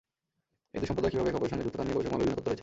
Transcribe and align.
এই 0.73 0.79
দুই 0.81 0.87
সম্প্রদায় 0.89 1.11
কিভাবে 1.13 1.29
একে 1.29 1.37
অপরের 1.39 1.51
সঙ্গে 1.51 1.65
যুক্ত 1.65 1.75
তা 1.79 1.83
নিয়ে 1.85 1.95
গবেষক 1.95 2.11
মহলে 2.11 2.21
বিভিন্ন 2.23 2.35
তত্ত্ব 2.37 2.49
রয়েছে। 2.49 2.59